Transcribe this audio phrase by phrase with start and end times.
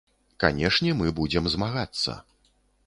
[0.43, 2.21] Канешне, мы будзем змагацца!